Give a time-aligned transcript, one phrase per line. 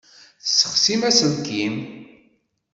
[0.43, 1.75] Tessexsim aselkim.